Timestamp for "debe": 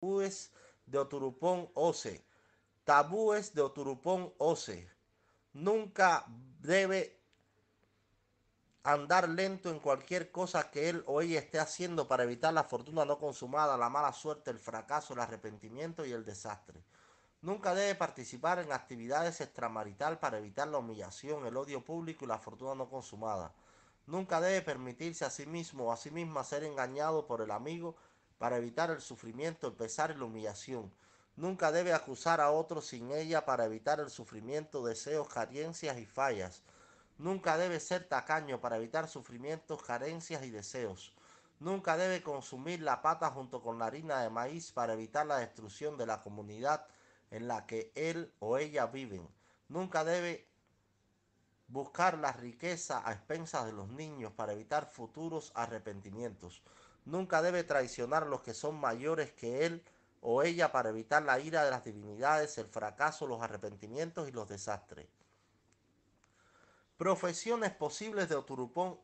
6.60-7.20, 17.74-17.94, 24.40-24.62, 31.72-31.92, 37.58-37.78, 41.98-42.22, 50.02-50.48, 57.42-57.64